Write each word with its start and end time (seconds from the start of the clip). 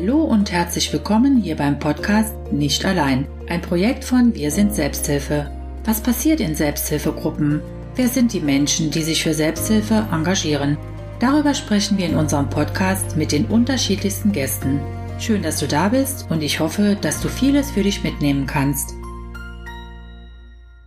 Hallo 0.00 0.24
und 0.24 0.50
herzlich 0.50 0.90
willkommen 0.94 1.42
hier 1.42 1.56
beim 1.56 1.78
Podcast 1.78 2.34
Nicht 2.50 2.86
allein, 2.86 3.28
ein 3.50 3.60
Projekt 3.60 4.02
von 4.02 4.34
Wir 4.34 4.50
sind 4.50 4.72
Selbsthilfe. 4.72 5.50
Was 5.84 6.00
passiert 6.00 6.40
in 6.40 6.54
Selbsthilfegruppen? 6.54 7.60
Wer 7.96 8.08
sind 8.08 8.32
die 8.32 8.40
Menschen, 8.40 8.90
die 8.90 9.02
sich 9.02 9.22
für 9.22 9.34
Selbsthilfe 9.34 10.08
engagieren? 10.10 10.78
Darüber 11.18 11.52
sprechen 11.52 11.98
wir 11.98 12.06
in 12.06 12.16
unserem 12.16 12.48
Podcast 12.48 13.18
mit 13.18 13.30
den 13.30 13.44
unterschiedlichsten 13.44 14.32
Gästen. 14.32 14.80
Schön, 15.18 15.42
dass 15.42 15.58
du 15.58 15.68
da 15.68 15.90
bist 15.90 16.30
und 16.30 16.42
ich 16.42 16.60
hoffe, 16.60 16.96
dass 16.98 17.20
du 17.20 17.28
vieles 17.28 17.70
für 17.70 17.82
dich 17.82 18.02
mitnehmen 18.02 18.46
kannst. 18.46 18.94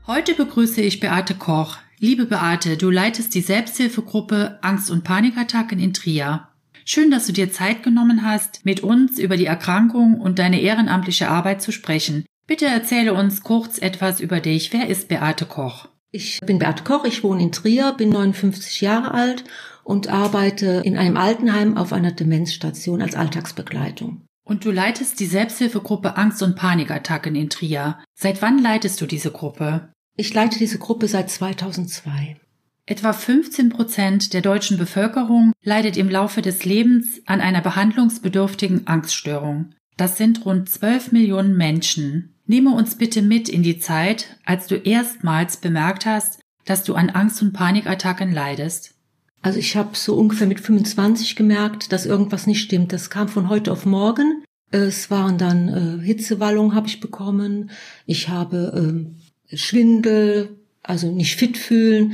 Heute 0.08 0.34
begrüße 0.34 0.82
ich 0.82 1.00
Beate 1.00 1.36
Koch. 1.36 1.78
Liebe 2.00 2.26
Beate, 2.26 2.78
du 2.78 2.90
leitest 2.90 3.36
die 3.36 3.42
Selbsthilfegruppe 3.42 4.58
Angst- 4.64 4.90
und 4.90 5.04
Panikattacken 5.04 5.78
in 5.78 5.94
Trier. 5.94 6.48
Schön, 6.86 7.12
dass 7.12 7.28
du 7.28 7.34
dir 7.34 7.52
Zeit 7.52 7.84
genommen 7.84 8.24
hast, 8.24 8.66
mit 8.66 8.82
uns 8.82 9.20
über 9.20 9.38
die 9.38 9.46
Erkrankung 9.46 10.20
und 10.20 10.40
deine 10.40 10.62
ehrenamtliche 10.62 11.30
Arbeit 11.30 11.62
zu 11.62 11.72
sprechen. 11.72 12.26
Bitte 12.46 12.66
erzähle 12.66 13.14
uns 13.14 13.42
kurz 13.42 13.78
etwas 13.78 14.20
über 14.20 14.42
dich. 14.42 14.74
Wer 14.74 14.88
ist 14.88 15.08
Beate 15.08 15.46
Koch? 15.46 15.88
Ich 16.12 16.40
bin 16.42 16.60
Beate 16.60 16.84
Koch, 16.84 17.06
ich 17.06 17.24
wohne 17.24 17.42
in 17.42 17.52
Trier, 17.52 17.94
bin 17.94 18.10
59 18.10 18.82
Jahre 18.82 19.14
alt 19.14 19.46
und 19.84 20.10
arbeite 20.10 20.82
in 20.84 20.98
einem 20.98 21.18
Altenheim 21.18 21.78
auf 21.78 21.94
einer 21.94 22.12
Demenzstation 22.12 23.02
als 23.02 23.16
Alltagsbegleitung. 23.16 24.26
Und 24.46 24.66
du 24.66 24.72
leitest 24.72 25.20
die 25.20 25.26
Selbsthilfegruppe 25.26 26.18
Angst- 26.18 26.44
und 26.44 26.56
Panikattacken 26.56 27.36
in 27.36 27.50
Trier. 27.50 28.00
Seit 28.14 28.42
wann 28.42 28.60
leitest 28.60 29.00
du 29.00 29.06
diese 29.06 29.32
Gruppe? 29.32 29.94
Ich 30.18 30.34
leite 30.34 30.60
diese 30.60 30.78
Gruppe 30.78 31.08
seit 31.08 31.30
2002. 31.30 32.38
Etwa 32.86 33.14
15 33.14 33.70
Prozent 33.70 34.34
der 34.34 34.42
deutschen 34.42 34.78
Bevölkerung 34.78 35.54
leidet 35.64 35.96
im 35.96 36.10
Laufe 36.10 36.42
des 36.42 36.66
Lebens 36.66 37.22
an 37.26 37.40
einer 37.40 37.62
behandlungsbedürftigen 37.62 38.88
Angststörung. 38.88 39.70
Das 39.96 40.18
sind 40.18 40.46
rund 40.46 40.68
12 40.68 41.14
Millionen 41.14 41.56
Menschen. 41.56 42.36
Nehme 42.46 42.72
uns 42.76 42.96
bitte 42.96 43.22
mit 43.22 43.48
in 43.48 43.64
die 43.64 43.80
Zeit, 43.80 44.38
als 44.44 44.68
du 44.68 44.76
erstmals 44.76 45.58
bemerkt 45.58 46.06
hast, 46.06 46.42
dass 46.66 46.84
du 46.84 46.96
an 46.96 47.10
Angst- 47.10 47.42
und 47.42 47.54
Panikattacken 47.54 48.34
leidest. 48.34 48.96
Also 49.42 49.60
ich 49.60 49.78
habe 49.78 49.96
so 49.96 50.16
ungefähr 50.16 50.48
mit 50.48 50.60
25 50.60 51.38
gemerkt, 51.38 51.94
dass 51.94 52.06
irgendwas 52.06 52.48
nicht 52.48 52.62
stimmt. 52.62 52.92
Das 52.92 53.10
kam 53.10 53.30
von 53.30 53.48
heute 53.48 53.72
auf 53.72 53.86
morgen. 53.86 54.44
Es 54.72 55.10
waren 55.10 55.38
dann 55.38 55.70
äh, 56.02 56.04
Hitzewallungen 56.04 56.76
habe 56.76 56.88
ich 56.88 57.00
bekommen. 57.00 57.72
Ich 58.06 58.28
habe 58.28 59.08
äh, 59.52 59.56
Schwindel, 59.56 60.58
also 60.82 61.12
nicht 61.12 61.36
fit 61.36 61.58
fühlen. 61.58 62.14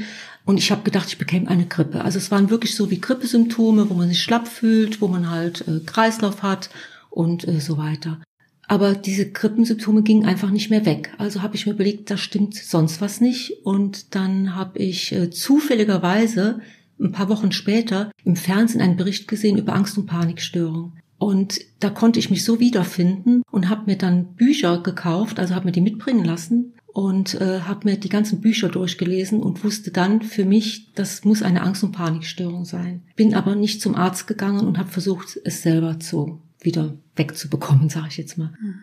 Und 0.50 0.58
ich 0.58 0.72
habe 0.72 0.82
gedacht, 0.82 1.10
ich 1.10 1.20
bekäme 1.20 1.48
eine 1.48 1.68
Grippe. 1.68 2.04
Also 2.04 2.18
es 2.18 2.32
waren 2.32 2.50
wirklich 2.50 2.74
so 2.74 2.90
wie 2.90 3.00
Grippesymptome, 3.00 3.88
wo 3.88 3.94
man 3.94 4.10
sich 4.10 4.20
schlapp 4.20 4.48
fühlt, 4.48 5.00
wo 5.00 5.08
man 5.08 5.30
halt 5.30 5.64
äh, 5.68 5.80
Kreislauf 5.86 6.42
hat 6.42 6.72
und 7.12 7.48
äh, 7.48 7.60
so 7.60 7.78
weiter. 7.78 8.20
Aber 8.68 8.96
diese 8.96 9.30
Grippensymptome 9.30 10.02
gingen 10.02 10.26
einfach 10.26 10.50
nicht 10.50 10.72
mehr 10.72 10.88
weg. 10.88 11.14
Also 11.20 11.44
habe 11.44 11.56
ich 11.56 11.68
mir 11.68 11.74
überlegt, 11.74 12.10
da 12.10 12.18
stimmt 12.18 12.56
sonst 12.56 13.00
was 13.00 13.22
nicht. 13.22 13.64
Und 13.64 14.16
dann 14.16 14.56
habe 14.56 14.80
ich 14.80 15.12
äh, 15.12 15.30
zufälligerweise 15.30 16.62
ein 17.00 17.12
paar 17.12 17.30
Wochen 17.30 17.52
später 17.52 18.10
im 18.24 18.36
Fernsehen 18.36 18.82
einen 18.82 18.98
Bericht 18.98 19.28
gesehen 19.28 19.60
über 19.60 19.76
Angst- 19.76 20.00
und 20.00 20.08
Panikstörung. 20.08 20.94
Und 21.20 21.60
da 21.80 21.92
konnte 21.92 22.18
ich 22.18 22.32
mich 22.32 22.44
so 22.44 22.60
wiederfinden 22.60 23.44
und 23.52 23.70
habe 23.70 23.84
mir 23.86 24.00
dann 24.00 24.34
Bücher 24.34 24.82
gekauft, 24.82 25.38
also 25.38 25.54
habe 25.54 25.66
mir 25.66 25.74
die 25.74 25.82
mitbringen 25.82 26.26
lassen 26.26 26.74
und 26.94 27.36
äh, 27.36 27.62
habe 27.62 27.88
mir 27.88 27.98
die 27.98 28.10
ganzen 28.10 28.42
Bücher 28.42 28.70
durchgelesen 28.70 29.42
und 29.42 29.64
wusste 29.64 29.92
dann 29.92 30.22
für 30.22 30.46
mich, 30.46 30.94
das 30.94 31.24
muss 31.24 31.44
eine 31.44 31.62
Angst- 31.62 31.84
und 31.84 31.92
Panikstörung 31.92 32.66
sein. 32.66 33.04
Bin 33.16 33.36
aber 33.36 33.56
nicht 33.56 33.82
zum 33.82 33.96
Arzt 33.96 34.28
gegangen 34.28 34.66
und 34.66 34.78
habe 34.78 34.90
versucht, 34.90 35.40
es 35.44 35.62
selber 35.62 36.00
zu 36.00 36.42
wieder 36.60 36.98
wegzubekommen, 37.16 37.90
sage 37.90 38.08
ich 38.10 38.18
jetzt 38.18 38.38
mal. 38.38 38.54
Hm. 38.60 38.76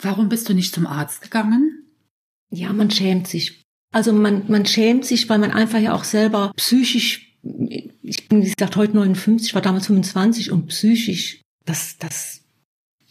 Warum 0.00 0.28
bist 0.28 0.48
du 0.48 0.54
nicht 0.54 0.74
zum 0.74 0.86
Arzt 0.86 1.22
gegangen? 1.22 1.84
Ja, 2.50 2.72
man 2.72 2.90
schämt 2.90 3.26
sich. 3.26 3.62
Also 3.92 4.12
man, 4.12 4.44
man 4.48 4.66
schämt 4.66 5.04
sich, 5.04 5.28
weil 5.28 5.38
man 5.38 5.52
einfach 5.52 5.78
ja 5.78 5.94
auch 5.94 6.04
selber 6.04 6.52
psychisch, 6.56 7.38
ich 8.02 8.28
bin 8.28 8.42
wie 8.42 8.50
gesagt 8.50 8.76
heute 8.76 8.94
59, 8.94 9.54
war 9.54 9.62
damals 9.62 9.86
25 9.86 10.50
und 10.50 10.66
psychisch, 10.66 11.40
das, 11.64 11.96
das 11.98 12.43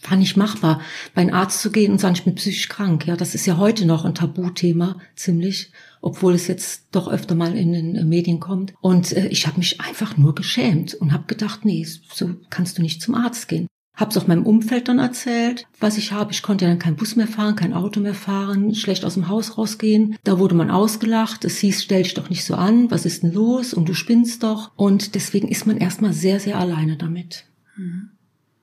war 0.10 0.18
nicht 0.18 0.38
machbar, 0.38 0.82
bei 1.14 1.22
einem 1.22 1.34
Arzt 1.34 1.62
zu 1.62 1.72
gehen 1.72 1.92
und 1.92 2.00
sagen, 2.00 2.16
ich 2.16 2.24
bin 2.24 2.36
psychisch 2.36 2.70
krank. 2.70 3.08
Ja, 3.08 3.16
das 3.16 3.36
ist 3.36 3.46
ja 3.46 3.58
heute 3.58 3.86
noch 3.86 4.06
ein 4.06 4.16
Tabuthema, 4.16 4.98
ziemlich, 5.16 5.72
obwohl 6.02 6.34
es 6.34 6.48
jetzt 6.48 6.88
doch 6.92 7.08
öfter 7.08 7.36
mal 7.36 7.56
in 7.56 7.74
den 7.74 7.96
äh, 7.96 8.04
Medien 8.04 8.40
kommt. 8.40 8.74
Und 8.82 9.14
äh, 9.14 9.28
ich 9.28 9.48
habe 9.48 9.58
mich 9.58 9.82
einfach 9.82 10.18
nur 10.18 10.36
geschämt 10.36 10.94
und 10.94 11.14
habe 11.14 11.26
gedacht, 11.28 11.66
nee, 11.66 11.86
so 12.14 12.36
kannst 12.50 12.78
du 12.78 12.82
nicht 12.82 13.02
zum 13.02 13.16
Arzt 13.16 13.48
gehen. 13.48 13.68
Hab's 13.96 14.18
auch 14.18 14.26
meinem 14.26 14.48
Umfeld 14.48 14.88
dann 14.88 14.98
erzählt, 14.98 15.68
was 15.80 16.00
ich 16.00 16.12
habe. 16.12 16.32
Ich 16.32 16.42
konnte 16.42 16.66
ja 16.66 16.72
dann 16.72 16.80
kein 16.80 16.96
Bus 16.96 17.16
mehr 17.16 17.28
fahren, 17.28 17.56
kein 17.56 17.74
Auto 17.74 18.00
mehr 18.00 18.16
fahren, 18.16 18.74
schlecht 18.74 19.06
aus 19.06 19.14
dem 19.14 19.28
Haus 19.28 19.56
rausgehen. 19.56 20.18
Da 20.24 20.40
wurde 20.40 20.56
man 20.56 20.72
ausgelacht. 20.72 21.46
Es 21.46 21.60
hieß, 21.60 21.84
stell 21.84 22.02
dich 22.02 22.16
doch 22.16 22.32
nicht 22.32 22.44
so 22.44 22.56
an, 22.56 22.90
was 22.90 23.06
ist 23.06 23.22
denn 23.22 23.34
los? 23.34 23.72
Und 23.72 23.88
du 23.88 23.94
spinnst 23.94 24.42
doch. 24.42 24.72
Und 24.76 25.14
deswegen 25.14 25.48
ist 25.48 25.68
man 25.68 25.78
erstmal 25.78 26.12
sehr, 26.12 26.40
sehr 26.40 26.58
alleine 26.58 26.98
damit. 26.98 27.46
Mhm. 27.78 28.10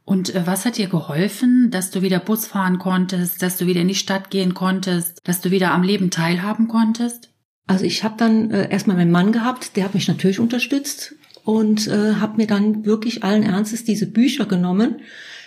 Und 0.04 0.34
äh, 0.34 0.46
was 0.46 0.64
hat 0.64 0.78
dir 0.78 0.88
geholfen, 0.88 1.70
dass 1.70 1.90
du 1.90 2.02
wieder 2.02 2.18
Bus 2.18 2.46
fahren 2.46 2.78
konntest, 2.78 3.42
dass 3.42 3.56
du 3.56 3.66
wieder 3.66 3.80
in 3.80 3.88
die 3.88 3.94
Stadt 3.94 4.30
gehen 4.30 4.54
konntest, 4.54 5.18
dass 5.24 5.40
du 5.40 5.50
wieder 5.50 5.72
am 5.72 5.82
Leben 5.82 6.10
teilhaben 6.10 6.68
konntest? 6.68 7.30
Also 7.66 7.84
ich 7.84 8.02
habe 8.02 8.16
dann 8.18 8.50
äh, 8.50 8.68
erstmal 8.70 8.96
meinen 8.96 9.12
Mann 9.12 9.32
gehabt, 9.32 9.76
der 9.76 9.84
hat 9.84 9.94
mich 9.94 10.08
natürlich 10.08 10.40
unterstützt 10.40 11.14
und 11.44 11.86
äh, 11.86 12.14
habe 12.14 12.38
mir 12.38 12.46
dann 12.46 12.84
wirklich 12.84 13.22
allen 13.22 13.44
Ernstes 13.44 13.84
diese 13.84 14.06
Bücher 14.06 14.46
genommen. 14.46 15.00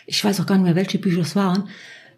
Ich 0.06 0.24
weiß 0.24 0.40
auch 0.40 0.46
gar 0.46 0.56
nicht 0.56 0.66
mehr, 0.66 0.76
welche 0.76 1.00
Bücher 1.00 1.22
es 1.22 1.36
waren 1.36 1.68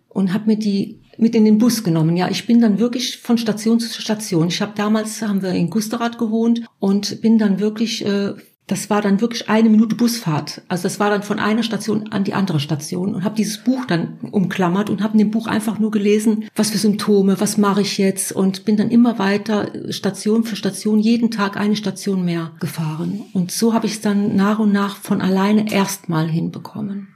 und 0.09 0.33
habe 0.33 0.45
mir 0.47 0.57
die 0.57 1.01
mit 1.17 1.35
in 1.35 1.43
den 1.43 1.57
Bus 1.57 1.83
genommen. 1.83 2.15
Ja, 2.15 2.29
ich 2.29 2.47
bin 2.47 2.61
dann 2.61 2.79
wirklich 2.79 3.17
von 3.17 3.37
Station 3.37 3.79
zu 3.79 4.01
Station. 4.01 4.47
Ich 4.47 4.61
habe 4.61 4.73
damals 4.75 5.21
haben 5.21 5.41
wir 5.41 5.51
in 5.51 5.69
Gusterath 5.69 6.17
gewohnt 6.17 6.61
und 6.79 7.21
bin 7.21 7.37
dann 7.37 7.59
wirklich 7.59 8.05
äh, 8.05 8.33
das 8.67 8.89
war 8.89 9.01
dann 9.01 9.21
wirklich 9.21 9.47
eine 9.47 9.69
Minute 9.69 9.95
Busfahrt. 9.95 10.63
Also 10.67 10.83
das 10.83 10.99
war 10.99 11.11
dann 11.11 11.21
von 11.21 11.37
einer 11.37 11.61
Station 11.61 12.11
an 12.11 12.23
die 12.23 12.33
andere 12.33 12.59
Station 12.59 13.13
und 13.13 13.23
habe 13.23 13.35
dieses 13.35 13.63
Buch 13.63 13.85
dann 13.85 14.17
umklammert 14.31 14.89
und 14.89 15.03
habe 15.03 15.13
in 15.13 15.19
dem 15.19 15.31
Buch 15.31 15.45
einfach 15.45 15.77
nur 15.77 15.91
gelesen, 15.91 16.45
was 16.55 16.71
für 16.71 16.79
Symptome, 16.79 17.39
was 17.39 17.57
mache 17.57 17.81
ich 17.81 17.97
jetzt 17.99 18.31
und 18.31 18.65
bin 18.65 18.75
dann 18.75 18.89
immer 18.89 19.19
weiter 19.19 19.71
Station 19.91 20.43
für 20.43 20.55
Station 20.55 20.99
jeden 20.99 21.29
Tag 21.29 21.57
eine 21.57 21.75
Station 21.75 22.25
mehr 22.25 22.53
gefahren 22.59 23.21
und 23.33 23.51
so 23.51 23.73
habe 23.73 23.85
ich 23.85 23.93
es 23.93 24.01
dann 24.01 24.35
nach 24.35 24.57
und 24.57 24.71
nach 24.71 24.95
von 24.97 25.21
alleine 25.21 25.71
erstmal 25.71 26.27
hinbekommen. 26.27 27.15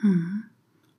Hm. 0.00 0.44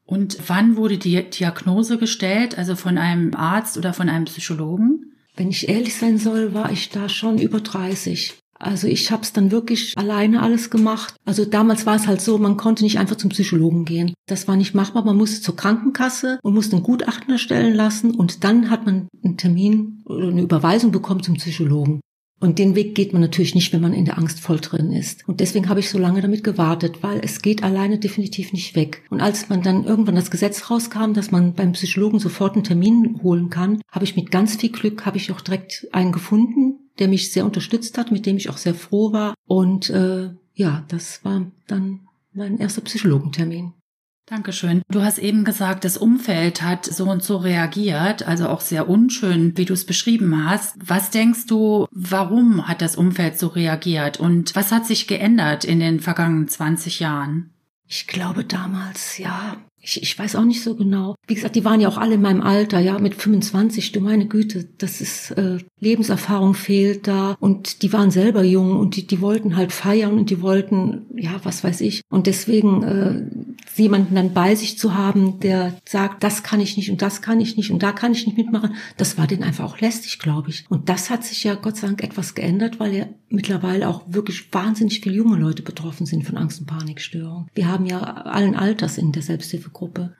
Und 0.05 0.37
wann 0.47 0.75
wurde 0.75 0.97
die 0.97 1.29
Diagnose 1.29 1.97
gestellt, 1.97 2.57
also 2.57 2.75
von 2.75 2.97
einem 2.97 3.35
Arzt 3.35 3.77
oder 3.77 3.93
von 3.93 4.09
einem 4.09 4.25
Psychologen? 4.25 5.13
Wenn 5.35 5.49
ich 5.49 5.69
ehrlich 5.69 5.95
sein 5.95 6.17
soll, 6.17 6.53
war 6.53 6.71
ich 6.71 6.89
da 6.89 7.09
schon 7.09 7.37
über 7.37 7.59
30. 7.59 8.39
Also 8.59 8.87
ich 8.87 9.09
habe 9.09 9.23
es 9.23 9.31
dann 9.33 9.51
wirklich 9.51 9.97
alleine 9.97 10.41
alles 10.41 10.69
gemacht. 10.69 11.15
Also 11.25 11.45
damals 11.45 11.85
war 11.85 11.95
es 11.95 12.07
halt 12.07 12.21
so, 12.21 12.37
man 12.37 12.57
konnte 12.57 12.83
nicht 12.83 12.99
einfach 12.99 13.15
zum 13.15 13.29
Psychologen 13.29 13.85
gehen. 13.85 14.13
Das 14.27 14.47
war 14.47 14.57
nicht 14.57 14.75
machbar. 14.75 15.05
Man 15.05 15.17
musste 15.17 15.41
zur 15.41 15.55
Krankenkasse 15.55 16.39
und 16.43 16.53
musste 16.53 16.75
ein 16.75 16.83
Gutachten 16.83 17.31
erstellen 17.31 17.73
lassen 17.73 18.11
und 18.11 18.43
dann 18.43 18.69
hat 18.69 18.85
man 18.85 19.07
einen 19.23 19.37
Termin 19.37 20.03
oder 20.05 20.27
eine 20.27 20.41
Überweisung 20.41 20.91
bekommen 20.91 21.23
zum 21.23 21.35
Psychologen. 21.35 22.01
Und 22.41 22.57
den 22.57 22.75
Weg 22.75 22.95
geht 22.95 23.11
man 23.11 23.21
natürlich 23.21 23.53
nicht, 23.53 23.73
wenn 23.73 23.81
man 23.81 23.93
in 23.93 24.05
der 24.05 24.17
Angst 24.17 24.39
voll 24.39 24.59
drin 24.59 24.93
ist. 24.93 25.27
Und 25.27 25.41
deswegen 25.41 25.67
habe 25.67 25.81
ich 25.81 25.89
so 25.89 25.97
lange 25.97 26.21
damit 26.21 26.43
gewartet, 26.43 27.03
weil 27.03 27.19
es 27.21 27.41
geht 27.41 27.63
alleine 27.63 27.99
definitiv 27.99 28.53
nicht 28.53 28.75
weg. 28.75 29.03
Und 29.09 29.19
als 29.19 29.49
man 29.49 29.61
dann 29.61 29.83
irgendwann 29.83 30.15
das 30.15 30.31
Gesetz 30.31 30.69
rauskam, 30.69 31.13
dass 31.13 31.31
man 31.31 31.53
beim 31.53 31.73
Psychologen 31.73 32.19
sofort 32.19 32.55
einen 32.55 32.63
Termin 32.63 33.19
holen 33.23 33.49
kann, 33.49 33.81
habe 33.91 34.05
ich 34.05 34.15
mit 34.15 34.31
ganz 34.31 34.55
viel 34.55 34.71
Glück, 34.71 35.05
habe 35.05 35.17
ich 35.17 35.31
auch 35.33 35.41
direkt 35.41 35.87
einen 35.91 36.13
gefunden, 36.13 36.78
der 36.99 37.07
mich 37.07 37.31
sehr 37.31 37.45
unterstützt 37.45 37.97
hat, 37.97 38.11
mit 38.11 38.25
dem 38.25 38.37
ich 38.37 38.49
auch 38.49 38.57
sehr 38.57 38.75
froh 38.75 39.13
war. 39.13 39.33
Und 39.47 39.89
äh, 39.89 40.29
ja, 40.53 40.83
das 40.87 41.23
war 41.23 41.45
dann 41.67 42.01
mein 42.33 42.59
erster 42.59 42.81
Psychologentermin. 42.81 43.73
Dankeschön. 44.29 44.83
Du 44.91 45.01
hast 45.01 45.17
eben 45.17 45.43
gesagt, 45.43 45.83
das 45.83 45.97
Umfeld 45.97 46.61
hat 46.61 46.85
so 46.85 47.09
und 47.09 47.23
so 47.23 47.37
reagiert, 47.37 48.27
also 48.27 48.47
auch 48.47 48.61
sehr 48.61 48.87
unschön, 48.87 49.57
wie 49.57 49.65
du 49.65 49.73
es 49.73 49.85
beschrieben 49.85 50.45
hast. 50.45 50.75
Was 50.79 51.09
denkst 51.09 51.47
du, 51.47 51.87
warum 51.91 52.67
hat 52.67 52.83
das 52.83 52.95
Umfeld 52.95 53.39
so 53.39 53.47
reagiert 53.47 54.19
und 54.19 54.55
was 54.55 54.71
hat 54.71 54.85
sich 54.85 55.07
geändert 55.07 55.65
in 55.65 55.79
den 55.79 55.99
vergangenen 55.99 56.47
20 56.47 56.99
Jahren? 56.99 57.49
Ich 57.87 58.05
glaube 58.05 58.43
damals, 58.43 59.17
ja, 59.17 59.57
ich, 59.81 60.01
ich 60.01 60.17
weiß 60.17 60.35
auch 60.35 60.43
nicht 60.43 60.63
so 60.63 60.75
genau. 60.75 61.15
Wie 61.27 61.35
gesagt, 61.35 61.55
die 61.55 61.65
waren 61.65 61.79
ja 61.79 61.87
auch 61.87 61.97
alle 61.97 62.15
in 62.15 62.21
meinem 62.21 62.41
Alter, 62.41 62.79
ja, 62.79 62.99
mit 62.99 63.15
25. 63.15 63.91
Du 63.91 64.01
meine 64.01 64.27
Güte, 64.27 64.67
das 64.77 65.01
ist 65.01 65.31
äh, 65.31 65.57
Lebenserfahrung 65.79 66.53
fehlt 66.53 67.07
da 67.07 67.35
und 67.39 67.81
die 67.81 67.93
waren 67.93 68.11
selber 68.11 68.43
jung 68.43 68.77
und 68.77 68.95
die, 68.95 69.07
die 69.07 69.21
wollten 69.21 69.55
halt 69.55 69.71
feiern 69.71 70.17
und 70.17 70.29
die 70.29 70.41
wollten, 70.41 71.05
ja, 71.15 71.39
was 71.43 71.63
weiß 71.63 71.81
ich. 71.81 72.01
Und 72.09 72.27
deswegen 72.27 72.83
äh, 72.83 73.23
jemanden 73.75 74.15
dann 74.15 74.33
bei 74.33 74.55
sich 74.55 74.77
zu 74.77 74.95
haben, 74.95 75.39
der 75.39 75.73
sagt, 75.87 76.23
das 76.23 76.43
kann 76.43 76.59
ich 76.59 76.75
nicht 76.75 76.91
und 76.91 77.01
das 77.01 77.21
kann 77.21 77.39
ich 77.39 77.55
nicht 77.55 77.71
und 77.71 77.81
da 77.81 77.91
kann 77.91 78.11
ich 78.11 78.25
nicht 78.25 78.37
mitmachen, 78.37 78.75
das 78.97 79.17
war 79.17 79.27
denen 79.27 79.43
einfach 79.43 79.65
auch 79.65 79.79
lästig, 79.79 80.19
glaube 80.19 80.49
ich. 80.49 80.65
Und 80.69 80.89
das 80.89 81.09
hat 81.09 81.23
sich 81.23 81.43
ja 81.43 81.55
Gott 81.55 81.77
sei 81.77 81.87
Dank 81.87 82.03
etwas 82.03 82.35
geändert, 82.35 82.79
weil 82.79 82.93
ja 82.93 83.05
mittlerweile 83.29 83.87
auch 83.87 84.03
wirklich 84.07 84.51
wahnsinnig 84.53 85.01
viele 85.01 85.15
junge 85.15 85.37
Leute 85.37 85.61
betroffen 85.61 86.05
sind 86.05 86.25
von 86.25 86.37
Angst- 86.37 86.59
und 86.59 86.67
Panikstörungen. 86.67 87.47
Wir 87.53 87.67
haben 87.67 87.85
ja 87.85 87.99
allen 87.99 88.55
Alters 88.55 88.97
in 88.97 89.11
der 89.11 89.23
Selbsthilfegruppe. 89.69 90.15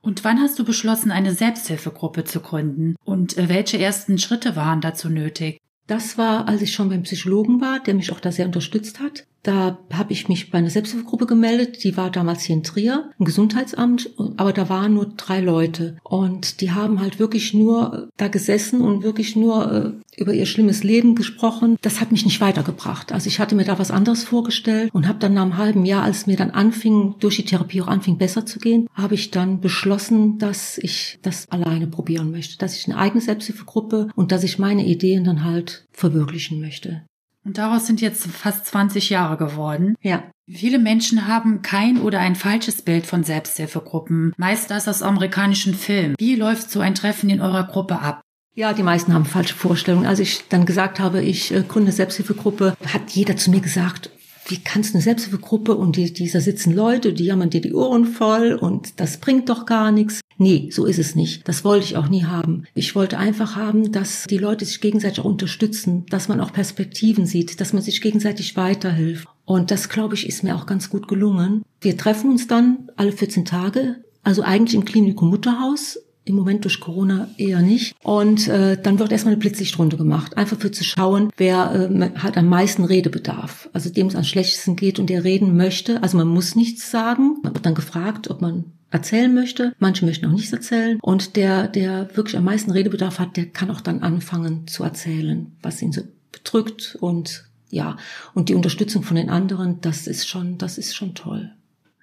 Und 0.00 0.24
wann 0.24 0.40
hast 0.40 0.58
du 0.58 0.64
beschlossen, 0.64 1.10
eine 1.10 1.32
Selbsthilfegruppe 1.32 2.24
zu 2.24 2.40
gründen? 2.40 2.94
Und 3.04 3.36
äh, 3.36 3.48
welche 3.48 3.78
ersten 3.78 4.18
Schritte 4.18 4.56
waren 4.56 4.80
dazu 4.80 5.08
nötig? 5.08 5.60
Das 5.86 6.18
war, 6.18 6.48
als 6.48 6.62
ich 6.62 6.72
schon 6.72 6.88
beim 6.88 7.02
Psychologen 7.02 7.60
war, 7.60 7.80
der 7.80 7.94
mich 7.94 8.12
auch 8.12 8.20
da 8.20 8.30
sehr 8.30 8.46
unterstützt 8.46 9.00
hat. 9.00 9.26
Da 9.48 9.78
habe 9.94 10.12
ich 10.12 10.28
mich 10.28 10.50
bei 10.50 10.58
einer 10.58 10.68
Selbsthilfegruppe 10.68 11.24
gemeldet. 11.24 11.82
Die 11.82 11.96
war 11.96 12.10
damals 12.10 12.42
hier 12.42 12.54
in 12.54 12.64
Trier, 12.64 13.08
ein 13.18 13.24
Gesundheitsamt, 13.24 14.10
aber 14.36 14.52
da 14.52 14.68
waren 14.68 14.92
nur 14.92 15.06
drei 15.16 15.40
Leute. 15.40 15.96
Und 16.04 16.60
die 16.60 16.72
haben 16.72 17.00
halt 17.00 17.18
wirklich 17.18 17.54
nur 17.54 18.10
da 18.18 18.28
gesessen 18.28 18.82
und 18.82 19.02
wirklich 19.02 19.36
nur 19.36 19.72
äh, 19.72 20.20
über 20.20 20.34
ihr 20.34 20.44
schlimmes 20.44 20.84
Leben 20.84 21.14
gesprochen. 21.14 21.78
Das 21.80 21.98
hat 21.98 22.12
mich 22.12 22.26
nicht 22.26 22.42
weitergebracht. 22.42 23.10
Also 23.10 23.28
ich 23.28 23.40
hatte 23.40 23.54
mir 23.54 23.64
da 23.64 23.78
was 23.78 23.90
anderes 23.90 24.22
vorgestellt 24.22 24.90
und 24.92 25.08
habe 25.08 25.18
dann 25.18 25.32
nach 25.32 25.44
einem 25.44 25.56
halben 25.56 25.86
Jahr, 25.86 26.02
als 26.02 26.26
mir 26.26 26.36
dann 26.36 26.50
anfing, 26.50 27.14
durch 27.18 27.36
die 27.36 27.46
Therapie 27.46 27.80
auch 27.80 27.88
anfing, 27.88 28.18
besser 28.18 28.44
zu 28.44 28.58
gehen, 28.58 28.86
habe 28.92 29.14
ich 29.14 29.30
dann 29.30 29.62
beschlossen, 29.62 30.36
dass 30.36 30.76
ich 30.76 31.18
das 31.22 31.48
alleine 31.48 31.86
probieren 31.86 32.30
möchte. 32.30 32.58
Dass 32.58 32.76
ich 32.76 32.86
eine 32.86 32.98
eigene 32.98 33.22
Selbsthilfegruppe 33.22 34.08
und 34.14 34.30
dass 34.30 34.44
ich 34.44 34.58
meine 34.58 34.84
Ideen 34.84 35.24
dann 35.24 35.42
halt 35.42 35.86
verwirklichen 35.90 36.60
möchte. 36.60 37.07
Und 37.48 37.56
daraus 37.56 37.86
sind 37.86 38.02
jetzt 38.02 38.26
fast 38.26 38.66
20 38.66 39.08
Jahre 39.08 39.38
geworden. 39.38 39.94
Ja. 40.02 40.22
Viele 40.50 40.78
Menschen 40.78 41.28
haben 41.28 41.62
kein 41.62 41.98
oder 41.98 42.20
ein 42.20 42.36
falsches 42.36 42.82
Bild 42.82 43.06
von 43.06 43.24
Selbsthilfegruppen, 43.24 44.34
meist 44.36 44.70
das 44.70 44.86
aus 44.86 45.00
amerikanischen 45.00 45.72
Filmen. 45.72 46.14
Wie 46.18 46.34
läuft 46.34 46.70
so 46.70 46.80
ein 46.80 46.94
Treffen 46.94 47.30
in 47.30 47.40
eurer 47.40 47.64
Gruppe 47.64 48.00
ab? 48.00 48.20
Ja, 48.54 48.74
die 48.74 48.82
meisten 48.82 49.14
haben 49.14 49.24
falsche 49.24 49.54
Vorstellungen. 49.54 50.04
Als 50.04 50.18
ich 50.18 50.44
dann 50.50 50.66
gesagt 50.66 51.00
habe, 51.00 51.22
ich 51.22 51.54
äh, 51.54 51.62
gründe 51.66 51.90
Selbsthilfegruppe, 51.90 52.76
hat 52.92 53.12
jeder 53.12 53.38
zu 53.38 53.50
mir 53.50 53.60
gesagt, 53.60 54.10
wie 54.48 54.58
kannst 54.58 54.90
du 54.90 54.94
eine 54.94 55.02
Selbsthilfegruppe 55.02 55.76
und 55.76 55.96
die, 55.96 56.12
dieser 56.12 56.40
sitzen 56.40 56.74
Leute, 56.74 57.12
die 57.12 57.24
jammern 57.24 57.50
dir 57.50 57.60
die 57.60 57.74
Ohren 57.74 58.04
voll 58.06 58.54
und 58.54 58.98
das 59.00 59.18
bringt 59.18 59.48
doch 59.48 59.66
gar 59.66 59.92
nichts. 59.92 60.20
Nee, 60.38 60.70
so 60.72 60.86
ist 60.86 60.98
es 60.98 61.14
nicht. 61.14 61.46
Das 61.48 61.64
wollte 61.64 61.84
ich 61.84 61.96
auch 61.96 62.08
nie 62.08 62.24
haben. 62.24 62.64
Ich 62.74 62.94
wollte 62.94 63.18
einfach 63.18 63.56
haben, 63.56 63.92
dass 63.92 64.24
die 64.24 64.38
Leute 64.38 64.64
sich 64.64 64.80
gegenseitig 64.80 65.20
auch 65.20 65.24
unterstützen, 65.24 66.06
dass 66.10 66.28
man 66.28 66.40
auch 66.40 66.52
Perspektiven 66.52 67.26
sieht, 67.26 67.60
dass 67.60 67.72
man 67.72 67.82
sich 67.82 68.00
gegenseitig 68.00 68.56
weiterhilft. 68.56 69.28
Und 69.44 69.70
das, 69.70 69.88
glaube 69.88 70.14
ich, 70.14 70.28
ist 70.28 70.44
mir 70.44 70.54
auch 70.54 70.66
ganz 70.66 70.90
gut 70.90 71.08
gelungen. 71.08 71.62
Wir 71.80 71.96
treffen 71.96 72.30
uns 72.30 72.46
dann 72.46 72.90
alle 72.96 73.12
14 73.12 73.44
Tage, 73.44 73.96
also 74.22 74.42
eigentlich 74.42 74.74
im 74.74 74.84
Klinikum 74.84 75.30
Mutterhaus 75.30 75.98
im 76.28 76.36
Moment 76.36 76.64
durch 76.64 76.80
Corona 76.80 77.28
eher 77.36 77.60
nicht. 77.60 77.94
Und 78.02 78.48
äh, 78.48 78.80
dann 78.80 78.98
wird 78.98 79.12
erstmal 79.12 79.32
eine 79.32 79.40
Blitzlichtrunde 79.40 79.96
gemacht, 79.96 80.36
einfach 80.36 80.58
für 80.58 80.70
zu 80.70 80.84
schauen, 80.84 81.30
wer 81.36 81.90
äh, 81.90 82.18
hat 82.18 82.36
am 82.36 82.46
meisten 82.48 82.84
Redebedarf. 82.84 83.68
Also 83.72 83.90
dem 83.90 84.08
es 84.08 84.16
am 84.16 84.24
schlechtesten 84.24 84.76
geht 84.76 84.98
und 84.98 85.10
der 85.10 85.24
reden 85.24 85.56
möchte. 85.56 86.02
Also 86.02 86.16
man 86.16 86.28
muss 86.28 86.54
nichts 86.54 86.90
sagen. 86.90 87.38
Man 87.42 87.54
wird 87.54 87.66
dann 87.66 87.74
gefragt, 87.74 88.30
ob 88.30 88.40
man 88.40 88.64
erzählen 88.90 89.32
möchte. 89.32 89.74
Manche 89.78 90.04
möchten 90.06 90.26
auch 90.26 90.32
nichts 90.32 90.52
erzählen. 90.52 90.98
Und 91.00 91.36
der, 91.36 91.68
der 91.68 92.16
wirklich 92.16 92.36
am 92.36 92.44
meisten 92.44 92.70
Redebedarf 92.70 93.18
hat, 93.18 93.36
der 93.36 93.46
kann 93.46 93.70
auch 93.70 93.80
dann 93.80 94.02
anfangen 94.02 94.66
zu 94.66 94.84
erzählen, 94.84 95.52
was 95.62 95.82
ihn 95.82 95.92
so 95.92 96.02
bedrückt 96.32 96.96
und 97.00 97.44
ja, 97.70 97.96
und 98.32 98.48
die 98.48 98.54
Unterstützung 98.54 99.02
von 99.02 99.16
den 99.16 99.28
anderen, 99.28 99.80
das 99.82 100.06
ist 100.06 100.26
schon, 100.26 100.56
das 100.56 100.78
ist 100.78 100.96
schon 100.96 101.14
toll. 101.14 101.52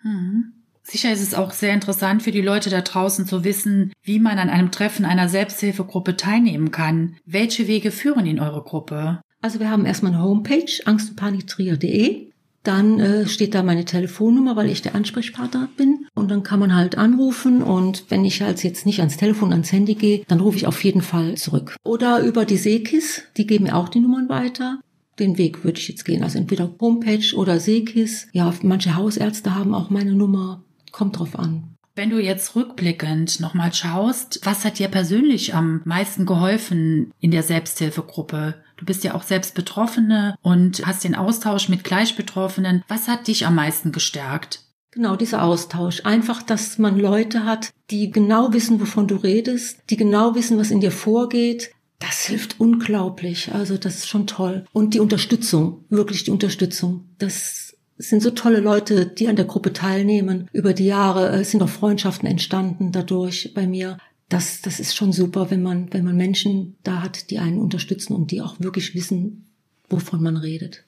Mhm. 0.04 0.54
Sicher 0.88 1.12
ist 1.12 1.24
es 1.24 1.34
auch 1.34 1.52
sehr 1.52 1.74
interessant 1.74 2.22
für 2.22 2.32
die 2.32 2.42
Leute 2.42 2.70
da 2.70 2.82
draußen 2.82 3.26
zu 3.26 3.44
wissen, 3.44 3.92
wie 4.04 4.20
man 4.20 4.38
an 4.38 4.52
einem 4.52 4.70
Treffen 4.70 5.04
einer 5.04 5.28
Selbsthilfegruppe 5.30 6.16
teilnehmen 6.16 6.70
kann. 6.70 7.16
Welche 7.26 7.68
Wege 7.68 7.90
führen 7.90 8.28
in 8.28 8.40
eure 8.40 8.62
Gruppe? 8.62 9.20
Also 9.42 9.60
wir 9.60 9.72
haben 9.72 9.88
erstmal 9.88 10.14
eine 10.14 10.22
Homepage, 10.22 10.72
angstundpaniktrier.de. 10.86 12.28
Dann 12.62 13.00
äh, 13.00 13.28
steht 13.28 13.56
da 13.56 13.64
meine 13.64 13.86
Telefonnummer, 13.86 14.56
weil 14.56 14.70
ich 14.70 14.84
der 14.84 14.94
Ansprechpartner 14.94 15.70
bin. 15.76 16.06
Und 16.14 16.30
dann 16.30 16.44
kann 16.44 16.60
man 16.60 16.76
halt 16.76 17.00
anrufen. 17.00 17.64
Und 17.64 18.06
wenn 18.10 18.24
ich 18.24 18.44
halt 18.44 18.64
jetzt 18.64 18.86
nicht 18.86 19.00
ans 19.00 19.18
Telefon, 19.18 19.52
ans 19.52 19.72
Handy 19.72 19.96
gehe, 19.96 20.24
dann 20.28 20.40
rufe 20.40 20.58
ich 20.58 20.68
auf 20.68 20.84
jeden 20.84 21.02
Fall 21.02 21.36
zurück. 21.36 21.76
Oder 21.84 22.20
über 22.20 22.46
die 22.46 22.58
Seekis, 22.58 23.24
die 23.38 23.48
geben 23.48 23.66
mir 23.66 23.76
auch 23.76 23.90
die 23.90 24.00
Nummern 24.00 24.30
weiter. 24.30 24.80
Den 25.18 25.40
Weg 25.40 25.64
würde 25.64 25.80
ich 25.80 25.88
jetzt 25.88 26.06
gehen. 26.06 26.24
Also 26.24 26.38
entweder 26.38 26.76
Homepage 26.80 27.36
oder 27.36 27.60
Seekis. 27.60 28.28
Ja, 28.34 28.54
manche 28.62 28.96
Hausärzte 28.96 29.56
haben 29.56 29.74
auch 29.74 29.90
meine 29.90 30.14
Nummer. 30.14 30.64
Kommt 30.96 31.20
drauf 31.20 31.38
an. 31.38 31.76
Wenn 31.94 32.10
du 32.10 32.20
jetzt 32.20 32.56
rückblickend 32.56 33.42
nochmal 33.42 33.74
schaust, 33.74 34.40
was 34.46 34.64
hat 34.64 34.80
dir 34.80 34.88
persönlich 34.88 35.54
am 35.54 35.82
meisten 35.84 36.26
geholfen 36.26 37.12
in 37.20 37.32
der 37.32 37.44
Selbsthilfegruppe? 37.44 38.56
Du 38.78 38.86
bist 38.86 39.04
ja 39.04 39.14
auch 39.14 39.24
selbst 39.24 39.56
Betroffene 39.56 40.38
und 40.42 40.86
hast 40.86 41.04
den 41.04 41.16
Austausch 41.16 41.68
mit 41.68 41.84
Gleichbetroffenen. 41.84 42.82
Was 42.88 43.10
hat 43.10 43.28
dich 43.28 43.46
am 43.46 43.56
meisten 43.56 43.92
gestärkt? 43.92 44.62
Genau, 44.92 45.18
dieser 45.18 45.44
Austausch. 45.44 46.00
Einfach, 46.06 46.42
dass 46.42 46.78
man 46.78 46.98
Leute 46.98 47.44
hat, 47.44 47.72
die 47.90 48.10
genau 48.10 48.54
wissen, 48.54 48.80
wovon 48.80 49.10
du 49.10 49.18
redest, 49.18 49.80
die 49.90 49.98
genau 49.98 50.34
wissen, 50.34 50.58
was 50.58 50.72
in 50.72 50.80
dir 50.80 50.94
vorgeht. 50.94 51.72
Das 52.00 52.24
hilft 52.24 52.62
unglaublich. 52.62 53.54
Also, 53.54 53.78
das 53.78 53.96
ist 53.96 54.08
schon 54.08 54.28
toll. 54.28 54.66
Und 54.72 54.94
die 54.94 55.02
Unterstützung, 55.02 55.84
wirklich 55.90 56.24
die 56.24 56.32
Unterstützung. 56.32 57.10
Das 57.18 57.65
es 57.98 58.10
sind 58.10 58.22
so 58.22 58.32
tolle 58.32 58.60
Leute, 58.60 59.06
die 59.06 59.28
an 59.28 59.36
der 59.36 59.46
Gruppe 59.46 59.74
teilnehmen. 59.74 60.50
Über 60.52 60.74
die 60.74 60.86
Jahre 60.86 61.32
äh, 61.32 61.44
sind 61.44 61.62
auch 61.62 61.70
Freundschaften 61.70 62.28
entstanden 62.28 62.92
dadurch 62.92 63.54
bei 63.54 63.68
mir. 63.68 63.98
Das, 64.30 64.62
das 64.62 64.80
ist 64.80 64.96
schon 64.96 65.14
super, 65.14 65.52
wenn 65.52 65.62
man, 65.62 65.94
wenn 65.94 66.04
man 66.04 66.16
Menschen 66.16 66.76
da 66.84 67.02
hat, 67.02 67.30
die 67.30 67.40
einen 67.40 67.60
unterstützen 67.60 68.14
und 68.14 68.32
die 68.32 68.42
auch 68.42 68.60
wirklich 68.60 68.96
wissen, 68.96 69.48
wovon 69.90 70.22
man 70.22 70.38
redet. 70.38 70.85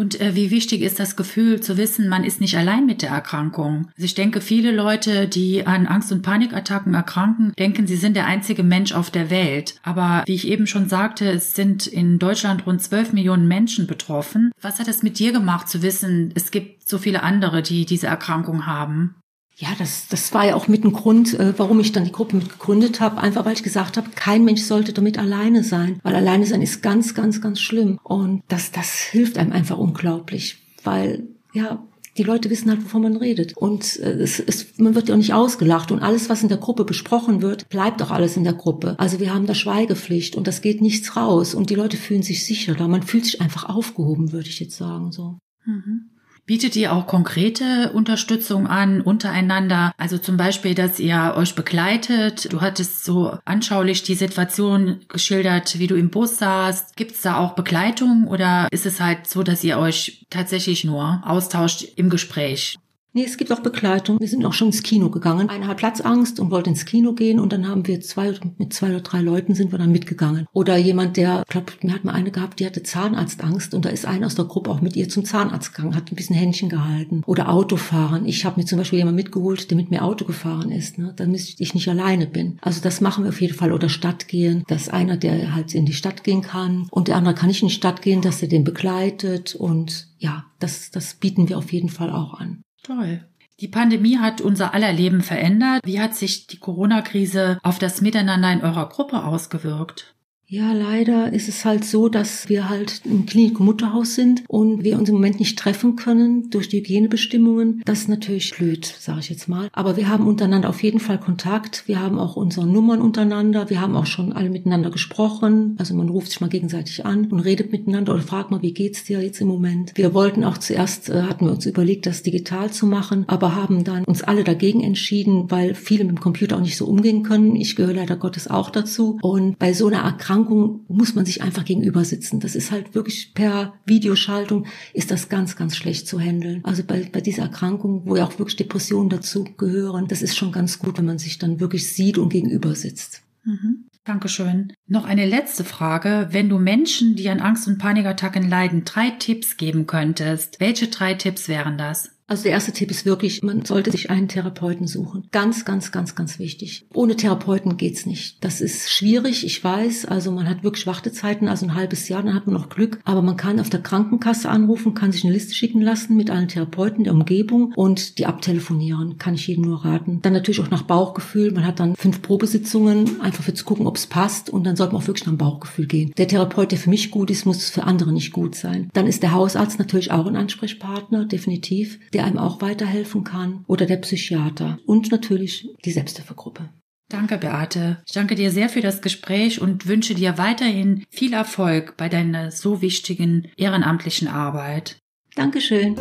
Und 0.00 0.18
äh, 0.18 0.34
wie 0.34 0.50
wichtig 0.50 0.80
ist 0.80 0.98
das 0.98 1.14
Gefühl 1.14 1.60
zu 1.60 1.76
wissen, 1.76 2.08
man 2.08 2.24
ist 2.24 2.40
nicht 2.40 2.56
allein 2.56 2.86
mit 2.86 3.02
der 3.02 3.10
Erkrankung? 3.10 3.88
Also 3.88 4.06
ich 4.06 4.14
denke, 4.14 4.40
viele 4.40 4.72
Leute, 4.72 5.28
die 5.28 5.66
an 5.66 5.86
Angst- 5.86 6.10
und 6.10 6.22
Panikattacken 6.22 6.94
erkranken, 6.94 7.52
denken, 7.58 7.86
sie 7.86 7.96
sind 7.96 8.16
der 8.16 8.24
einzige 8.24 8.62
Mensch 8.62 8.92
auf 8.92 9.10
der 9.10 9.28
Welt. 9.28 9.74
Aber 9.82 10.24
wie 10.24 10.34
ich 10.34 10.48
eben 10.48 10.66
schon 10.66 10.88
sagte, 10.88 11.30
es 11.30 11.54
sind 11.54 11.86
in 11.86 12.18
Deutschland 12.18 12.64
rund 12.66 12.80
12 12.80 13.12
Millionen 13.12 13.46
Menschen 13.46 13.86
betroffen. 13.86 14.52
Was 14.62 14.78
hat 14.78 14.88
es 14.88 15.02
mit 15.02 15.18
dir 15.18 15.32
gemacht 15.32 15.68
zu 15.68 15.82
wissen, 15.82 16.32
es 16.34 16.50
gibt 16.50 16.88
so 16.88 16.96
viele 16.96 17.22
andere, 17.22 17.60
die 17.60 17.84
diese 17.84 18.06
Erkrankung 18.06 18.64
haben? 18.64 19.16
Ja, 19.60 19.68
das, 19.78 20.08
das 20.08 20.32
war 20.32 20.46
ja 20.46 20.54
auch 20.54 20.68
mit 20.68 20.84
ein 20.84 20.92
Grund, 20.94 21.38
äh, 21.38 21.52
warum 21.58 21.80
ich 21.80 21.92
dann 21.92 22.06
die 22.06 22.12
Gruppe 22.12 22.36
mit 22.36 22.48
gegründet 22.48 22.98
habe. 22.98 23.18
Einfach 23.18 23.44
weil 23.44 23.52
ich 23.52 23.62
gesagt 23.62 23.98
habe, 23.98 24.08
kein 24.14 24.42
Mensch 24.42 24.62
sollte 24.62 24.94
damit 24.94 25.18
alleine 25.18 25.62
sein. 25.62 26.00
Weil 26.02 26.16
alleine 26.16 26.46
sein 26.46 26.62
ist 26.62 26.82
ganz, 26.82 27.14
ganz, 27.14 27.42
ganz 27.42 27.60
schlimm. 27.60 27.98
Und 28.02 28.42
das, 28.48 28.72
das 28.72 28.98
hilft 28.98 29.36
einem 29.36 29.52
einfach 29.52 29.76
unglaublich. 29.76 30.56
Weil, 30.82 31.24
ja, 31.52 31.86
die 32.16 32.22
Leute 32.22 32.48
wissen 32.48 32.70
halt, 32.70 32.82
wovon 32.82 33.02
man 33.02 33.16
redet. 33.16 33.54
Und 33.54 34.00
äh, 34.00 34.12
es, 34.12 34.40
es, 34.40 34.78
man 34.78 34.94
wird 34.94 35.08
ja 35.08 35.14
auch 35.14 35.18
nicht 35.18 35.34
ausgelacht. 35.34 35.92
Und 35.92 36.00
alles, 36.00 36.30
was 36.30 36.42
in 36.42 36.48
der 36.48 36.56
Gruppe 36.56 36.84
besprochen 36.84 37.42
wird, 37.42 37.68
bleibt 37.68 38.02
auch 38.02 38.12
alles 38.12 38.38
in 38.38 38.44
der 38.44 38.54
Gruppe. 38.54 38.94
Also 38.98 39.20
wir 39.20 39.34
haben 39.34 39.44
da 39.44 39.54
Schweigepflicht 39.54 40.36
und 40.36 40.46
das 40.46 40.62
geht 40.62 40.80
nichts 40.80 41.16
raus. 41.16 41.54
Und 41.54 41.68
die 41.68 41.74
Leute 41.74 41.98
fühlen 41.98 42.22
sich 42.22 42.46
sicher 42.46 42.74
da. 42.74 42.88
Man 42.88 43.02
fühlt 43.02 43.26
sich 43.26 43.42
einfach 43.42 43.68
aufgehoben, 43.68 44.32
würde 44.32 44.48
ich 44.48 44.58
jetzt 44.58 44.78
sagen. 44.78 45.12
so. 45.12 45.38
Mhm. 45.66 46.09
Bietet 46.50 46.74
ihr 46.74 46.92
auch 46.92 47.06
konkrete 47.06 47.92
Unterstützung 47.92 48.66
an 48.66 49.02
untereinander? 49.02 49.92
Also 49.96 50.18
zum 50.18 50.36
Beispiel, 50.36 50.74
dass 50.74 50.98
ihr 50.98 51.34
euch 51.36 51.54
begleitet. 51.54 52.52
Du 52.52 52.60
hattest 52.60 53.04
so 53.04 53.38
anschaulich 53.44 54.02
die 54.02 54.16
Situation 54.16 54.98
geschildert, 55.06 55.78
wie 55.78 55.86
du 55.86 55.94
im 55.94 56.10
Bus 56.10 56.38
saßt. 56.38 56.96
Gibt 56.96 57.12
es 57.12 57.22
da 57.22 57.38
auch 57.38 57.54
Begleitung 57.54 58.26
oder 58.26 58.66
ist 58.72 58.84
es 58.84 59.00
halt 59.00 59.28
so, 59.28 59.44
dass 59.44 59.62
ihr 59.62 59.78
euch 59.78 60.26
tatsächlich 60.28 60.82
nur 60.82 61.22
austauscht 61.24 61.84
im 61.94 62.10
Gespräch? 62.10 62.76
Nee, 63.12 63.24
es 63.24 63.36
gibt 63.36 63.50
auch 63.50 63.60
Begleitung. 63.60 64.20
Wir 64.20 64.28
sind 64.28 64.44
auch 64.44 64.52
schon 64.52 64.68
ins 64.68 64.84
Kino 64.84 65.10
gegangen. 65.10 65.48
Einer 65.48 65.66
hat 65.66 65.78
Platzangst 65.78 66.38
und 66.38 66.52
wollte 66.52 66.70
ins 66.70 66.84
Kino 66.84 67.12
gehen 67.12 67.40
und 67.40 67.52
dann 67.52 67.66
haben 67.66 67.86
wir 67.88 68.00
zwei, 68.00 68.32
mit 68.58 68.72
zwei 68.72 68.90
oder 68.90 69.00
drei 69.00 69.20
Leuten 69.20 69.54
sind 69.54 69.72
wir 69.72 69.78
dann 69.78 69.90
mitgegangen. 69.90 70.46
Oder 70.52 70.76
jemand, 70.76 71.16
der, 71.16 71.42
ich 71.42 71.50
glaube, 71.50 71.72
mir 71.82 71.92
hat 71.92 72.04
mal 72.04 72.12
eine 72.12 72.30
gehabt, 72.30 72.60
die 72.60 72.66
hatte 72.66 72.84
Zahnarztangst 72.84 73.74
und 73.74 73.84
da 73.84 73.88
ist 73.88 74.06
einer 74.06 74.26
aus 74.26 74.36
der 74.36 74.44
Gruppe 74.44 74.70
auch 74.70 74.80
mit 74.80 74.94
ihr 74.94 75.08
zum 75.08 75.24
Zahnarzt 75.24 75.74
gegangen, 75.74 75.96
hat 75.96 76.12
ein 76.12 76.14
bisschen 76.14 76.36
Händchen 76.36 76.68
gehalten. 76.68 77.22
Oder 77.26 77.48
Autofahren. 77.48 78.26
Ich 78.26 78.44
habe 78.44 78.60
mir 78.60 78.66
zum 78.66 78.78
Beispiel 78.78 79.00
jemand 79.00 79.16
mitgeholt, 79.16 79.68
der 79.70 79.76
mit 79.76 79.90
mir 79.90 80.04
Auto 80.04 80.24
gefahren 80.24 80.70
ist, 80.70 80.98
ne, 80.98 81.12
damit 81.16 81.56
ich 81.58 81.74
nicht 81.74 81.88
alleine 81.88 82.28
bin. 82.28 82.58
Also 82.60 82.80
das 82.80 83.00
machen 83.00 83.24
wir 83.24 83.30
auf 83.30 83.40
jeden 83.40 83.54
Fall. 83.54 83.72
Oder 83.72 83.88
Stadt 83.88 84.28
gehen, 84.28 84.62
dass 84.68 84.88
einer, 84.88 85.16
der 85.16 85.54
halt 85.54 85.74
in 85.74 85.84
die 85.84 85.94
Stadt 85.94 86.22
gehen 86.22 86.42
kann 86.42 86.86
und 86.90 87.08
der 87.08 87.16
andere 87.16 87.34
kann 87.34 87.48
nicht 87.48 87.62
in 87.62 87.68
die 87.68 87.74
Stadt 87.74 88.02
gehen, 88.02 88.22
dass 88.22 88.40
er 88.40 88.48
den 88.48 88.62
begleitet 88.62 89.56
und 89.56 90.08
ja, 90.18 90.44
das, 90.60 90.90
das 90.90 91.14
bieten 91.14 91.48
wir 91.48 91.58
auf 91.58 91.72
jeden 91.72 91.88
Fall 91.88 92.10
auch 92.10 92.34
an. 92.34 92.62
Toll. 92.82 93.24
Die 93.60 93.68
Pandemie 93.68 94.18
hat 94.18 94.40
unser 94.40 94.72
aller 94.72 94.92
Leben 94.92 95.20
verändert. 95.20 95.82
Wie 95.84 96.00
hat 96.00 96.14
sich 96.14 96.46
die 96.46 96.58
Corona-Krise 96.58 97.58
auf 97.62 97.78
das 97.78 98.00
Miteinander 98.00 98.52
in 98.52 98.62
eurer 98.62 98.88
Gruppe 98.88 99.24
ausgewirkt? 99.24 100.14
Ja, 100.52 100.72
leider 100.72 101.32
ist 101.32 101.48
es 101.48 101.64
halt 101.64 101.84
so, 101.84 102.08
dass 102.08 102.48
wir 102.48 102.68
halt 102.68 103.02
im 103.04 103.24
Klinik- 103.24 103.60
und 103.60 103.66
Mutterhaus 103.66 104.16
sind 104.16 104.42
und 104.48 104.82
wir 104.82 104.98
uns 104.98 105.08
im 105.08 105.14
Moment 105.14 105.38
nicht 105.38 105.56
treffen 105.56 105.94
können 105.94 106.50
durch 106.50 106.68
die 106.68 106.78
Hygienebestimmungen. 106.78 107.82
Das 107.84 108.00
ist 108.00 108.08
natürlich 108.08 108.50
blöd, 108.56 108.84
sage 108.84 109.20
ich 109.20 109.30
jetzt 109.30 109.48
mal. 109.48 109.68
Aber 109.72 109.96
wir 109.96 110.08
haben 110.08 110.26
untereinander 110.26 110.68
auf 110.68 110.82
jeden 110.82 110.98
Fall 110.98 111.20
Kontakt. 111.20 111.84
Wir 111.86 112.00
haben 112.00 112.18
auch 112.18 112.34
unsere 112.34 112.66
Nummern 112.66 113.00
untereinander. 113.00 113.70
Wir 113.70 113.80
haben 113.80 113.94
auch 113.94 114.06
schon 114.06 114.32
alle 114.32 114.50
miteinander 114.50 114.90
gesprochen. 114.90 115.76
Also 115.78 115.94
man 115.94 116.08
ruft 116.08 116.30
sich 116.32 116.40
mal 116.40 116.50
gegenseitig 116.50 117.06
an 117.06 117.26
und 117.26 117.38
redet 117.38 117.70
miteinander 117.70 118.12
oder 118.12 118.22
fragt 118.22 118.50
mal, 118.50 118.60
wie 118.60 118.74
geht's 118.74 119.04
dir 119.04 119.22
jetzt 119.22 119.40
im 119.40 119.46
Moment? 119.46 119.92
Wir 119.94 120.14
wollten 120.14 120.42
auch 120.42 120.58
zuerst, 120.58 121.10
äh, 121.10 121.22
hatten 121.22 121.46
wir 121.46 121.52
uns 121.52 121.64
überlegt, 121.64 122.06
das 122.06 122.24
digital 122.24 122.72
zu 122.72 122.86
machen, 122.86 123.22
aber 123.28 123.54
haben 123.54 123.84
dann 123.84 124.02
uns 124.02 124.24
alle 124.24 124.42
dagegen 124.42 124.82
entschieden, 124.82 125.48
weil 125.48 125.76
viele 125.76 126.02
mit 126.02 126.16
dem 126.16 126.20
Computer 126.20 126.56
auch 126.56 126.60
nicht 126.60 126.76
so 126.76 126.86
umgehen 126.86 127.22
können. 127.22 127.54
Ich 127.54 127.76
gehöre 127.76 127.94
leider 127.94 128.16
Gottes 128.16 128.50
auch 128.50 128.70
dazu. 128.70 129.16
Und 129.22 129.56
bei 129.56 129.72
so 129.74 129.86
einer 129.86 129.98
Erkrankung 129.98 130.39
Erkrankung 130.40 130.84
muss 130.88 131.14
man 131.14 131.26
sich 131.26 131.42
einfach 131.42 131.64
gegenüber 131.64 132.04
sitzen. 132.04 132.40
Das 132.40 132.54
ist 132.54 132.70
halt 132.70 132.94
wirklich 132.94 133.32
per 133.34 133.74
Videoschaltung 133.86 134.66
ist 134.94 135.10
das 135.10 135.28
ganz, 135.28 135.56
ganz 135.56 135.76
schlecht 135.76 136.06
zu 136.06 136.18
handeln. 136.18 136.60
Also 136.64 136.82
bei, 136.84 137.08
bei 137.10 137.20
dieser 137.20 137.42
Erkrankung, 137.42 138.02
wo 138.06 138.16
ja 138.16 138.24
auch 138.24 138.38
wirklich 138.38 138.56
Depressionen 138.56 139.10
dazu 139.10 139.44
gehören, 139.44 140.08
das 140.08 140.22
ist 140.22 140.36
schon 140.36 140.52
ganz 140.52 140.78
gut, 140.78 140.98
wenn 140.98 141.06
man 141.06 141.18
sich 141.18 141.38
dann 141.38 141.60
wirklich 141.60 141.88
sieht 141.88 142.18
und 142.18 142.30
gegenüber 142.30 142.74
sitzt. 142.74 143.22
Mhm. 143.44 143.86
Dankeschön. 144.04 144.72
Noch 144.86 145.04
eine 145.04 145.26
letzte 145.26 145.62
Frage. 145.62 146.28
Wenn 146.30 146.48
du 146.48 146.58
Menschen, 146.58 147.16
die 147.16 147.28
an 147.28 147.40
Angst- 147.40 147.68
und 147.68 147.78
Panikattacken 147.78 148.48
leiden, 148.48 148.84
drei 148.84 149.10
Tipps 149.10 149.58
geben 149.58 149.86
könntest, 149.86 150.58
welche 150.58 150.88
drei 150.88 151.14
Tipps 151.14 151.48
wären 151.48 151.76
das? 151.76 152.10
Also 152.30 152.44
der 152.44 152.52
erste 152.52 152.70
Tipp 152.70 152.92
ist 152.92 153.04
wirklich, 153.04 153.42
man 153.42 153.64
sollte 153.64 153.90
sich 153.90 154.08
einen 154.08 154.28
Therapeuten 154.28 154.86
suchen. 154.86 155.24
Ganz, 155.32 155.64
ganz, 155.64 155.90
ganz, 155.90 156.14
ganz 156.14 156.38
wichtig. 156.38 156.86
Ohne 156.94 157.16
Therapeuten 157.16 157.76
geht's 157.76 158.06
nicht. 158.06 158.36
Das 158.44 158.60
ist 158.60 158.88
schwierig, 158.88 159.44
ich 159.44 159.64
weiß. 159.64 160.04
Also 160.04 160.30
man 160.30 160.48
hat 160.48 160.62
wirklich 160.62 160.86
Wartezeiten, 160.86 161.48
also 161.48 161.66
ein 161.66 161.74
halbes 161.74 162.08
Jahr, 162.08 162.22
dann 162.22 162.32
hat 162.32 162.46
man 162.46 162.54
noch 162.54 162.68
Glück. 162.68 163.00
Aber 163.02 163.20
man 163.20 163.36
kann 163.36 163.58
auf 163.58 163.68
der 163.68 163.82
Krankenkasse 163.82 164.48
anrufen, 164.48 164.94
kann 164.94 165.10
sich 165.10 165.24
eine 165.24 165.32
Liste 165.32 165.54
schicken 165.54 165.80
lassen 165.80 166.16
mit 166.16 166.30
allen 166.30 166.46
Therapeuten 166.46 167.02
der 167.02 167.14
Umgebung 167.14 167.72
und 167.74 168.18
die 168.18 168.26
abtelefonieren. 168.26 169.18
Kann 169.18 169.34
ich 169.34 169.48
jedem 169.48 169.64
nur 169.64 169.84
raten. 169.84 170.20
Dann 170.22 170.32
natürlich 170.32 170.60
auch 170.60 170.70
nach 170.70 170.82
Bauchgefühl. 170.82 171.50
Man 171.50 171.66
hat 171.66 171.80
dann 171.80 171.96
fünf 171.96 172.22
Probesitzungen, 172.22 173.20
einfach 173.20 173.42
für 173.42 173.54
zu 173.54 173.64
gucken, 173.64 173.88
ob 173.88 173.96
es 173.96 174.06
passt. 174.06 174.50
Und 174.50 174.62
dann 174.62 174.76
sollte 174.76 174.92
man 174.92 175.02
auch 175.02 175.08
wirklich 175.08 175.26
nach 175.26 175.32
dem 175.32 175.38
Bauchgefühl 175.38 175.88
gehen. 175.88 176.12
Der 176.16 176.28
Therapeut, 176.28 176.70
der 176.70 176.78
für 176.78 176.90
mich 176.90 177.10
gut 177.10 177.28
ist, 177.28 177.44
muss 177.44 177.70
für 177.70 177.82
andere 177.82 178.12
nicht 178.12 178.30
gut 178.30 178.54
sein. 178.54 178.88
Dann 178.92 179.08
ist 179.08 179.24
der 179.24 179.32
Hausarzt 179.32 179.80
natürlich 179.80 180.12
auch 180.12 180.26
ein 180.26 180.36
Ansprechpartner, 180.36 181.24
definitiv. 181.24 181.98
Der 182.12 182.19
der 182.20 182.26
einem 182.26 182.38
auch 182.38 182.60
weiterhelfen 182.60 183.24
kann, 183.24 183.64
oder 183.66 183.86
der 183.86 183.96
Psychiater 183.96 184.78
und 184.84 185.10
natürlich 185.10 185.70
die 185.86 185.90
Selbsthilfegruppe. 185.90 186.68
Danke, 187.08 187.38
Beate. 187.38 188.02
Ich 188.06 188.12
danke 188.12 188.34
dir 188.34 188.50
sehr 188.50 188.68
für 188.68 188.82
das 188.82 189.00
Gespräch 189.00 189.60
und 189.60 189.88
wünsche 189.88 190.14
dir 190.14 190.36
weiterhin 190.36 191.04
viel 191.08 191.32
Erfolg 191.32 191.96
bei 191.96 192.10
deiner 192.10 192.50
so 192.50 192.82
wichtigen 192.82 193.48
ehrenamtlichen 193.56 194.28
Arbeit. 194.28 194.98
Dankeschön. 195.34 195.96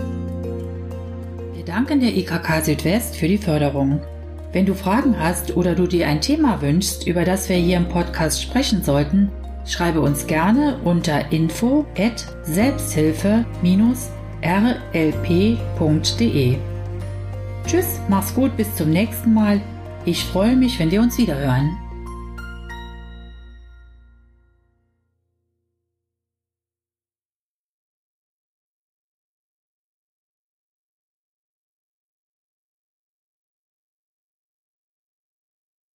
Wir 1.55 1.63
danken 1.63 2.01
der 2.01 2.15
IKK 2.15 2.65
Südwest 2.65 3.15
für 3.15 3.29
die 3.29 3.37
Förderung. 3.37 4.01
Wenn 4.51 4.65
du 4.65 4.75
Fragen 4.75 5.17
hast 5.17 5.55
oder 5.55 5.73
du 5.73 5.87
dir 5.87 6.07
ein 6.07 6.19
Thema 6.19 6.61
wünschst, 6.61 7.07
über 7.07 7.23
das 7.23 7.47
wir 7.47 7.55
hier 7.55 7.77
im 7.77 7.87
Podcast 7.87 8.43
sprechen 8.43 8.83
sollten, 8.83 9.31
schreibe 9.65 10.01
uns 10.01 10.27
gerne 10.27 10.79
unter 10.83 11.31
info 11.31 11.85
at 11.97 12.25
selbsthilfe- 12.43 13.45
rlp.de. 14.43 16.17
Tschüss, 17.65 17.99
mach's 18.07 18.33
gut, 18.33 18.55
bis 18.57 18.73
zum 18.75 18.89
nächsten 18.89 19.33
Mal. 19.33 19.61
Ich 20.05 20.23
freue 20.25 20.55
mich, 20.55 20.79
wenn 20.79 20.91
wir 20.91 21.01
uns 21.01 21.17
wiederhören. 21.17 21.77